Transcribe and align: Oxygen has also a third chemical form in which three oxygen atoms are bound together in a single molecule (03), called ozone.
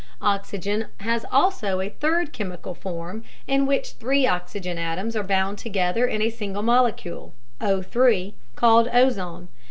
Oxygen 0.23 0.87
has 1.01 1.27
also 1.31 1.79
a 1.79 1.89
third 1.91 2.33
chemical 2.33 2.73
form 2.73 3.23
in 3.45 3.67
which 3.67 3.91
three 3.91 4.25
oxygen 4.25 4.79
atoms 4.79 5.15
are 5.15 5.21
bound 5.23 5.59
together 5.59 6.07
in 6.07 6.23
a 6.23 6.31
single 6.31 6.63
molecule 6.63 7.35
(03), 7.59 8.33
called 8.55 8.89
ozone. 8.91 9.47